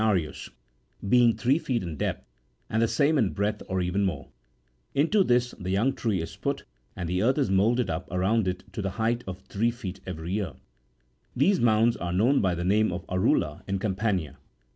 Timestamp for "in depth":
1.83-2.25